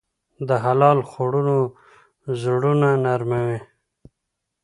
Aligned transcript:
د 0.47 0.49
حلال 0.63 0.99
خوړو 1.09 1.59
زړونه 2.41 2.89
نرموي. 3.05 3.59